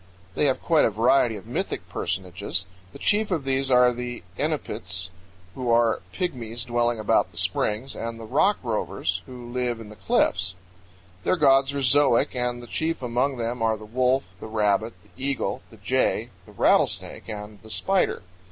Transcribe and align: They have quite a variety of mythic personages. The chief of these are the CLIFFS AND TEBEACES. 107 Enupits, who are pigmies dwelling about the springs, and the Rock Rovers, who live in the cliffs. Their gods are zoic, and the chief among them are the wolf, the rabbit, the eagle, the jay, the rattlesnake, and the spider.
They 0.33 0.45
have 0.45 0.63
quite 0.63 0.83
a 0.83 0.89
variety 0.89 1.35
of 1.35 1.45
mythic 1.45 1.87
personages. 1.87 2.65
The 2.91 2.97
chief 2.97 3.29
of 3.29 3.43
these 3.43 3.69
are 3.69 3.93
the 3.93 4.23
CLIFFS 4.35 4.39
AND 4.39 4.51
TEBEACES. 4.53 5.09
107 5.53 5.53
Enupits, 5.53 5.53
who 5.53 5.69
are 5.69 6.01
pigmies 6.11 6.65
dwelling 6.65 6.97
about 6.99 7.29
the 7.29 7.37
springs, 7.37 7.95
and 7.95 8.19
the 8.19 8.25
Rock 8.25 8.57
Rovers, 8.63 9.21
who 9.27 9.51
live 9.51 9.79
in 9.79 9.89
the 9.89 9.95
cliffs. 9.95 10.55
Their 11.23 11.35
gods 11.35 11.71
are 11.75 11.83
zoic, 11.83 12.35
and 12.35 12.63
the 12.63 12.65
chief 12.65 13.03
among 13.03 13.37
them 13.37 13.61
are 13.61 13.77
the 13.77 13.85
wolf, 13.85 14.23
the 14.39 14.47
rabbit, 14.47 14.93
the 15.03 15.23
eagle, 15.23 15.61
the 15.69 15.77
jay, 15.77 16.31
the 16.47 16.51
rattlesnake, 16.53 17.29
and 17.29 17.61
the 17.61 17.69
spider. 17.69 18.23